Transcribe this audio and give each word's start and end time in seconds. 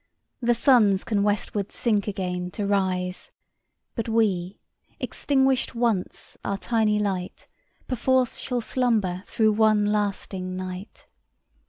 The 0.41 0.55
Suns 0.55 1.03
can 1.03 1.21
westward 1.21 1.71
sink 1.71 2.07
again 2.07 2.49
to 2.53 2.65
rise 2.65 3.31
But 3.93 4.09
we, 4.09 4.59
extinguished 4.99 5.75
once 5.75 6.39
our 6.43 6.57
tiny 6.57 6.97
light, 6.97 7.47
5 7.81 7.87
Perforce 7.87 8.37
shall 8.39 8.61
slumber 8.61 9.23
through 9.27 9.51
one 9.51 9.85
lasting 9.85 10.55
night! 10.55 11.05